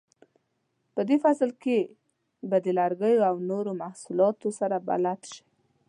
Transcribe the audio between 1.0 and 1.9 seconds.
دې فصل کې